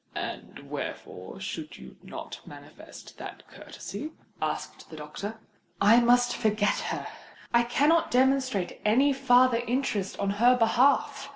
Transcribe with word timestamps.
"And 0.15 0.67
wherefore 0.71 1.39
should 1.39 1.77
you 1.77 1.95
not 2.01 2.41
manifest 2.47 3.19
that 3.19 3.47
courtesy?" 3.47 4.13
asked 4.41 4.89
the 4.89 4.95
doctor. 4.95 5.39
"I 5.79 5.99
must 5.99 6.35
forget 6.35 6.79
her—I 6.89 7.63
cannot 7.65 8.09
demonstrate 8.09 8.81
any 8.83 9.13
farther 9.13 9.57
interest 9.59 10.17
in 10.17 10.29
her 10.31 10.57
behalf!" 10.57 11.29